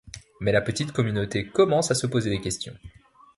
Mais 0.39 0.51
la 0.51 0.61
petite 0.61 0.93
communauté 0.93 1.45
commence 1.45 1.91
à 1.91 1.93
se 1.93 2.07
poser 2.07 2.31
des 2.31 2.41
questions. 2.41 2.75